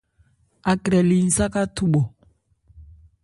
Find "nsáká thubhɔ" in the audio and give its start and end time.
1.27-2.01